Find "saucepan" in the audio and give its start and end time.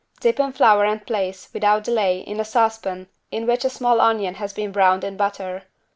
2.43-3.07